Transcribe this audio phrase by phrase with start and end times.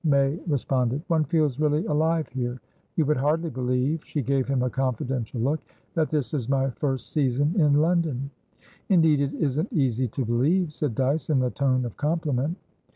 [0.03, 1.03] May responded.
[1.09, 2.59] "One feels really alive here.
[2.95, 7.53] You would hardly believe" she gave him a confidential look"that this is my first season
[7.55, 8.31] in London."
[8.89, 12.57] "Indeed it isn't easy to believe," said Dyce, in the tone of compliment.